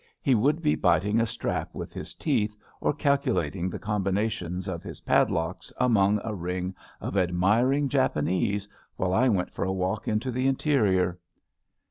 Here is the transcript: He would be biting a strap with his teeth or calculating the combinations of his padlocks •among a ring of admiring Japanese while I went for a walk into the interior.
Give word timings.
He 0.19 0.33
would 0.33 0.63
be 0.63 0.73
biting 0.73 1.21
a 1.21 1.27
strap 1.27 1.75
with 1.75 1.93
his 1.93 2.15
teeth 2.15 2.57
or 2.79 2.91
calculating 2.91 3.69
the 3.69 3.77
combinations 3.77 4.67
of 4.67 4.81
his 4.81 5.01
padlocks 5.01 5.71
•among 5.79 6.19
a 6.23 6.33
ring 6.33 6.73
of 6.99 7.15
admiring 7.15 7.87
Japanese 7.87 8.67
while 8.95 9.13
I 9.13 9.29
went 9.29 9.51
for 9.51 9.63
a 9.63 9.71
walk 9.71 10.07
into 10.07 10.31
the 10.31 10.47
interior. 10.47 11.19